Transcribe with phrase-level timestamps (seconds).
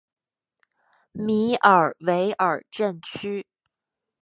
[1.11, 3.45] 米尔维尔镇区。